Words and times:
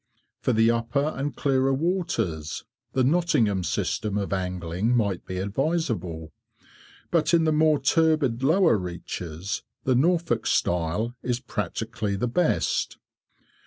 For 0.39 0.51
the 0.51 0.71
upper 0.71 1.13
and 1.15 1.35
clearer 1.35 1.75
waters, 1.75 2.65
the 2.93 3.03
Nottingham 3.03 3.63
system 3.63 4.17
of 4.17 4.33
angling 4.33 4.97
might 4.97 5.27
be 5.27 5.37
advisable, 5.37 6.31
but 7.11 7.35
in 7.35 7.43
the 7.43 7.51
more 7.51 7.77
turbid 7.77 8.41
lower 8.41 8.79
reaches 8.79 9.61
the 9.83 9.93
Norfolk 9.93 10.47
style 10.47 11.13
is 11.21 11.39
practically 11.39 12.15
the 12.15 12.27
best. 12.27 12.97